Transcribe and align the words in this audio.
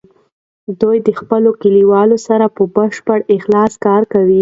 دوی 0.81 0.97
د 1.07 1.09
خپلو 1.19 1.49
کلیوالو 1.61 2.17
سره 2.27 2.45
په 2.55 2.63
بشپړ 2.75 3.19
اخلاص 3.35 3.73
کار 3.85 4.01
کوي. 4.13 4.39